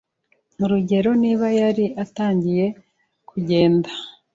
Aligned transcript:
Urugero 0.63 1.09
niba 1.23 1.47
yari 1.59 1.85
atangiye 2.03 2.65
kugenda 3.29 3.89